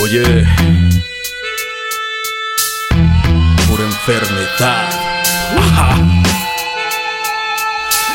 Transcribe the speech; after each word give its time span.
Oye. 0.00 0.22
Pura 3.68 3.84
enfermedad. 3.84 4.88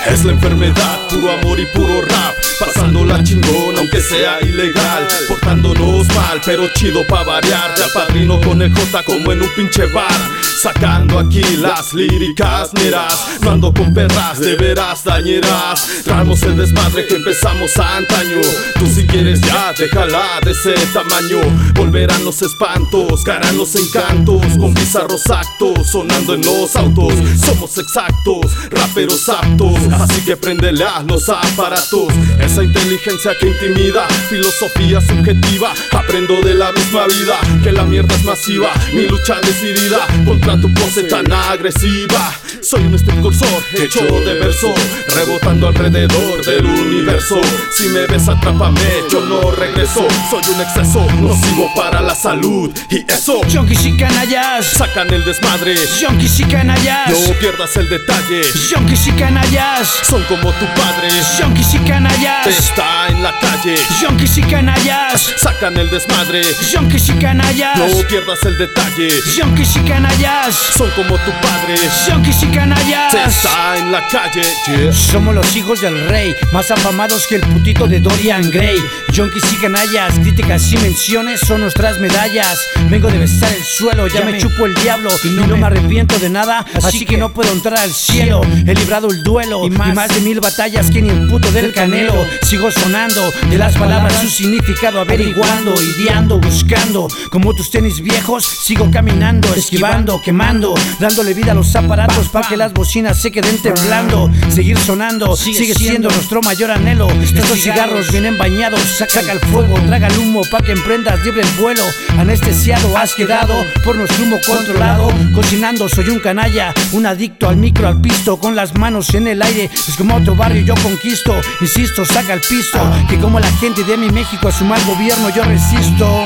Es 0.07 0.25
la 0.25 0.31
enfermedad, 0.31 1.07
puro 1.09 1.31
amor 1.31 1.59
y 1.59 1.65
puro 1.67 2.01
rap. 2.01 2.35
Pasando 2.59 3.05
la 3.05 3.23
chingón, 3.23 3.77
aunque 3.77 4.01
sea 4.01 4.39
ilegal. 4.41 5.07
Portándonos 5.27 6.07
mal, 6.15 6.41
pero 6.43 6.67
chido 6.73 7.05
pa' 7.05 7.23
variar. 7.23 7.75
De 7.75 7.83
padrino 7.93 8.41
con 8.41 8.63
el 8.63 8.73
J 8.73 9.03
como 9.03 9.31
en 9.31 9.43
un 9.43 9.49
pinche 9.55 9.85
bar. 9.85 10.11
Sacando 10.59 11.19
aquí 11.19 11.41
las 11.57 11.93
líricas, 11.93 12.71
miras. 12.73 13.39
No 13.41 13.51
ando 13.51 13.73
con 13.73 13.93
perras, 13.93 14.39
de 14.39 14.55
veras 14.55 15.03
dañeras. 15.03 16.03
Traemos 16.03 16.41
el 16.43 16.57
desmadre 16.57 17.07
que 17.07 17.15
empezamos 17.15 17.77
antaño. 17.77 18.41
Tú 18.77 18.85
si 18.87 19.07
quieres 19.07 19.41
ya, 19.41 19.73
déjala 19.73 20.39
de 20.43 20.51
ese 20.51 20.73
tamaño. 20.93 21.39
Volverán 21.73 22.23
los 22.23 22.41
espantos, 22.41 23.23
caerán 23.23 23.57
los 23.57 23.75
encantos. 23.75 24.41
Con 24.59 24.73
bizarros 24.73 25.27
actos, 25.29 25.87
sonando 25.89 26.35
en 26.35 26.41
los 26.41 26.75
autos. 26.75 27.13
Somos 27.43 27.77
exactos, 27.77 28.51
raperos 28.69 29.29
aptos. 29.29 29.77
Así 29.93 30.21
que 30.21 30.37
prendele 30.37 30.83
a 30.83 31.01
los 31.03 31.27
aparatos. 31.29 32.13
Esa 32.39 32.63
inteligencia 32.63 33.31
que 33.39 33.47
intimida, 33.47 34.07
filosofía 34.29 35.01
subjetiva. 35.01 35.73
Aprendo 35.91 36.39
de 36.41 36.53
la 36.53 36.71
misma 36.71 37.07
vida, 37.07 37.39
que 37.63 37.71
la 37.71 37.83
mierda 37.83 38.13
es 38.15 38.23
masiva. 38.23 38.69
Mi 38.93 39.07
lucha 39.07 39.39
decidida 39.41 40.07
contra 40.41 40.57
tu 40.57 40.69
pose 40.73 41.03
tan 41.03 41.31
agresiva. 41.31 42.33
Soy 42.61 42.81
un 42.85 42.91
precursor 42.95 43.63
hecho 43.75 44.01
de 44.03 44.33
verso, 44.35 44.73
rebotando 45.15 45.67
alrededor 45.67 46.45
del 46.45 46.63
universo. 46.65 47.41
Si 47.75 47.87
me 47.89 48.05
ves, 48.05 48.27
atrápame, 48.29 48.79
yo 49.11 49.21
no 49.21 49.49
regreso. 49.51 50.05
Soy 50.29 50.41
un 50.53 50.61
exceso 50.61 51.05
nocivo 51.19 51.69
para 51.75 52.01
la 52.01 52.13
salud. 52.13 52.71
Y 52.89 53.03
eso, 53.11 53.41
Yonkis 53.47 53.85
y 53.85 53.97
canallas, 53.97 54.65
sacan 54.77 55.11
el 55.11 55.25
desmadre. 55.25 55.75
yonkis 55.99 56.39
y 56.39 56.43
canallas, 56.45 57.09
No 57.09 57.33
pierdas 57.39 57.75
el 57.77 57.89
detalle. 57.89 58.41
yonkis 58.69 59.07
y 59.07 59.11
canallas, 59.13 59.89
Son 60.07 60.23
como 60.23 60.51
tu 60.53 60.65
padre. 60.75 61.09
yonkis 61.39 61.73
y 61.73 61.79
canallas, 61.79 62.45
Está 62.47 63.07
en 63.09 63.23
la 63.23 63.33
calle. 63.39 63.75
yonkis 64.01 64.37
y 64.37 64.43
canallas, 64.43 65.33
Sacan 65.37 65.77
el 65.77 65.89
desmadre. 65.89 66.43
yonkis 66.71 67.09
y 67.09 67.13
canallas, 67.13 67.77
No 67.77 67.87
pierdas 68.07 68.43
el 68.45 68.57
detalle. 68.57 69.09
yonkis 69.35 69.75
y 69.77 69.79
canallas, 69.81 70.55
Son 70.77 70.89
como 70.91 71.15
tu 71.17 71.31
padre. 71.41 71.75
yonkis 72.07 72.43
y 72.43 72.50
canallas. 72.51 73.13
Está 73.13 73.77
en 73.77 73.91
la 73.91 74.07
calle. 74.07 74.43
Yeah. 74.67 74.91
Somos 74.91 75.35
los 75.35 75.55
hijos 75.55 75.81
del 75.81 76.07
rey, 76.07 76.35
más 76.53 76.71
afamados 76.71 77.25
que 77.27 77.35
el 77.35 77.41
putito 77.41 77.87
de 77.87 77.99
Dorian 77.99 78.49
Gray. 78.49 78.77
Yonkis 79.13 79.43
y 79.51 79.55
canallas, 79.55 80.13
críticas 80.19 80.71
y 80.71 80.77
menciones 80.77 81.39
son 81.41 81.61
nuestras 81.61 81.99
medallas. 81.99 82.59
Vengo 82.89 83.09
de 83.09 83.17
besar 83.19 83.51
el 83.53 83.63
suelo, 83.63 84.07
ya, 84.07 84.21
me 84.21 84.37
chupo 84.37 84.65
el 84.65 84.73
diablo 84.75 85.09
y 85.23 85.29
no, 85.29 85.47
me 85.57 85.65
arrepiento 85.65 86.17
de 86.19 86.29
nada, 86.29 86.65
así, 86.83 87.05
que, 87.05 87.17
no 87.17 87.33
puedo 87.33 87.51
entrar 87.51 87.79
al 87.79 87.91
cielo. 87.91 88.41
He 88.65 88.73
librado 88.73 89.09
el 89.09 89.23
duelo 89.23 89.65
y 89.65 89.69
más, 89.69 90.09
de 90.09 90.21
mil 90.21 90.39
batallas 90.39 90.89
que 90.89 91.01
ni 91.01 91.09
el 91.09 91.27
puto 91.27 91.51
del 91.51 91.73
canelo. 91.73 92.13
Sigo 92.43 92.71
sonando 92.71 93.31
de 93.49 93.57
las 93.57 93.75
palabras 93.75 94.21
su 94.21 94.29
significado, 94.29 94.99
averiguando, 94.99 95.73
ideando, 95.81 96.39
buscando. 96.39 97.07
Como 97.29 97.53
tus 97.53 97.69
tenis 97.69 98.01
viejos, 98.01 98.45
sigo 98.45 98.89
caminando, 98.91 99.53
esquivando, 99.53 100.21
quemando, 100.21 100.73
dándole 100.99 101.33
vida 101.33 101.51
a 101.51 101.55
los 101.55 101.75
aparatos 101.75 102.29
para 102.29 102.40
que 102.47 102.57
las 102.57 102.73
bocinas 102.73 103.17
se 103.17 103.31
queden 103.31 103.61
temblando. 103.61 104.29
Seguir 104.49 104.77
sonando 104.77 105.35
sigue 105.35 105.73
siendo 105.73 106.09
nuestro 106.09 106.41
mayor 106.41 106.71
anhelo. 106.71 107.09
Estos 107.21 107.61
cigarros 107.61 108.11
vienen 108.11 108.37
bañados, 108.37 108.81
saca 108.81 109.31
el 109.31 109.39
fuego, 109.39 109.75
traga 109.87 110.07
el 110.07 110.17
humo 110.17 110.41
para 110.49 110.65
que 110.65 110.71
emprendas 110.71 111.23
libre 111.23 111.41
el 111.41 111.49
vuelo. 111.61 111.83
Anestesiado 112.17 112.97
has 112.97 113.13
quedado 113.13 113.53
por 113.83 113.95
nuestro 113.95 114.23
humo 114.23 114.37
controlado. 114.45 115.11
Cocinando 115.33 115.87
soy 115.89 116.09
un 116.09 116.19
canalla, 116.19 116.73
un 116.91 117.05
adicto 117.05 117.49
al 117.49 117.57
micro, 117.57 117.87
al 117.87 118.01
pisto, 118.01 118.37
con 118.37 118.55
las 118.55 118.75
manos 118.75 119.13
en 119.13 119.27
el 119.27 119.41
aire. 119.41 119.69
Es 119.73 119.95
como 119.97 120.15
otro 120.15 120.35
barrio 120.35 120.61
yo 120.61 120.75
conquisto, 120.75 121.35
insisto, 121.59 122.05
saca 122.05 122.33
el 122.33 122.41
pisto. 122.41 122.79
Que 123.09 123.17
como 123.17 123.39
la 123.39 123.51
gente 123.53 123.83
de 123.83 123.97
mi 123.97 124.09
México 124.09 124.47
a 124.47 124.51
su 124.51 124.65
mal 124.65 124.83
gobierno 124.85 125.29
yo 125.29 125.43
resisto. 125.43 126.25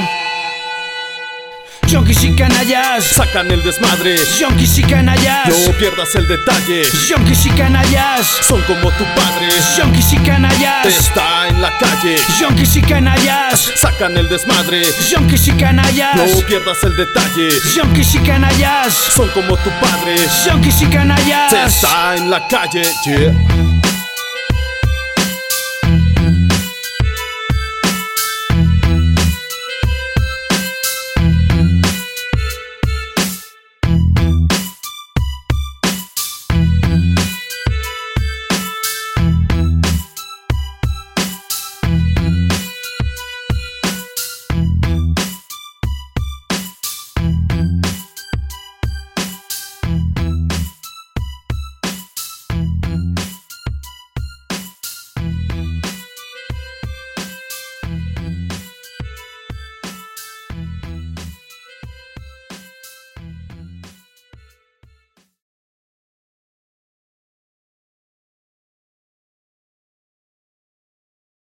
Yonkis 1.88 2.24
y 2.24 2.34
canallas, 2.36 3.04
Sacan 3.06 3.52
el 3.52 3.62
desmadre. 3.64 4.18
yonkis 4.40 4.80
y 4.80 4.84
canallas, 4.84 5.48
No 5.48 5.72
pierdas 5.78 6.16
el 6.16 6.28
detalle. 6.28 6.82
yonkis 7.08 7.46
y 7.46 7.50
canallas, 7.52 8.28
Son 8.42 8.62
como 8.64 8.92
tu 8.92 9.04
padre. 9.16 9.48
yonkis 9.78 10.14
y 10.14 10.18
canallas, 10.18 10.86
Está 10.86 11.48
en 11.48 11.62
la 11.62 11.72
calle. 11.78 12.18
yonkis 12.40 12.76
y 12.78 12.82
canallas, 12.82 13.72
Sacan 13.76 14.18
el 14.18 14.28
desmadre. 14.28 14.84
yonkis 15.10 15.48
y 15.48 15.52
canallas, 15.54 16.16
No 16.16 16.42
pierdas 16.48 16.84
el 16.84 16.96
detalle. 16.98 17.50
yonkis 17.76 18.16
y 18.16 18.20
canallas, 18.20 18.94
Son 19.16 19.30
como 19.30 19.56
tu 19.58 19.70
padre. 19.80 20.16
yonkis 20.46 20.82
y 20.82 20.86
canallas. 20.88 21.54
Está 21.54 22.16
en 22.16 22.30
la 22.30 22.48
calle. 22.48 22.84
Yeah. 23.06 23.65